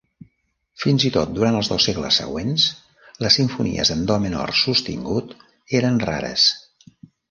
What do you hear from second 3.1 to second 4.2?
les simfonies en